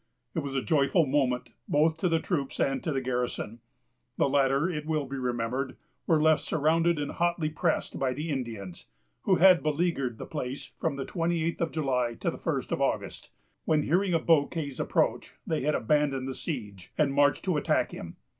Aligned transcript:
It 0.33 0.39
was 0.39 0.55
a 0.55 0.63
joyful 0.63 1.05
moment 1.05 1.51
both 1.67 1.97
to 1.97 2.09
the 2.09 2.17
troops 2.19 2.59
and 2.59 2.83
to 2.83 2.91
the 2.91 3.01
garrison. 3.01 3.59
The 4.17 4.27
latter, 4.27 4.67
it 4.67 4.87
will 4.87 5.05
be 5.05 5.15
remembered, 5.17 5.77
were 6.07 6.19
left 6.19 6.41
surrounded 6.41 6.97
and 6.97 7.11
hotly 7.11 7.49
pressed 7.49 7.99
by 7.99 8.13
the 8.13 8.31
Indians, 8.31 8.87
who 9.25 9.35
had 9.35 9.61
beleaguered 9.61 10.17
the 10.17 10.25
place 10.25 10.71
from 10.79 10.95
the 10.95 11.05
twenty 11.05 11.43
eighth 11.43 11.61
of 11.61 11.71
July 11.71 12.15
to 12.15 12.31
the 12.31 12.39
first 12.39 12.71
of 12.71 12.81
August, 12.81 13.29
when, 13.65 13.83
hearing 13.83 14.15
of 14.15 14.25
Bouquet's 14.25 14.79
approach, 14.79 15.35
they 15.45 15.61
had 15.61 15.75
abandoned 15.75 16.27
the 16.27 16.33
siege, 16.33 16.91
and 16.97 17.13
marched 17.13 17.45
to 17.45 17.55
attack 17.57 17.91
him. 17.91 18.15